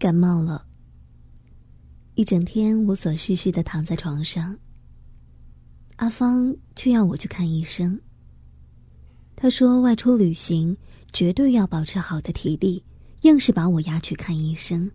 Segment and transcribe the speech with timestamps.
[0.00, 0.66] 感冒了。
[2.14, 4.56] 一整天无所事事的躺在床上。
[5.96, 8.00] 阿芳却要我去看医生。
[9.36, 10.74] 他说外出旅行
[11.12, 12.82] 绝对要保持好的体力，
[13.20, 14.90] 硬是把我押去看医生。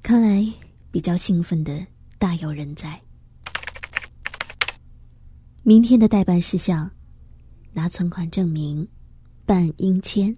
[0.00, 0.46] 看来
[0.92, 1.84] 比较兴奋的
[2.18, 3.00] 大有人在。
[5.64, 6.88] 明天的代办事项，
[7.72, 8.86] 拿存款证明。
[9.44, 10.36] 办英签。